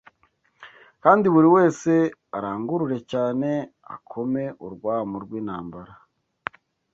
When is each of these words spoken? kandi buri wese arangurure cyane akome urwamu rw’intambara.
kandi 1.03 1.25
buri 1.33 1.47
wese 1.55 1.91
arangurure 2.37 2.97
cyane 3.11 3.49
akome 3.95 4.43
urwamu 4.65 5.15
rw’intambara. 5.23 5.93